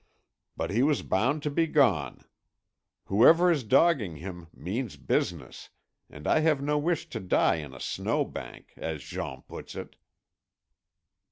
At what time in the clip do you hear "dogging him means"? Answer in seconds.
3.63-4.97